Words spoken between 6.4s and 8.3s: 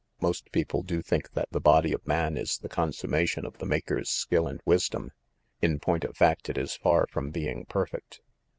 it is far from being perfect.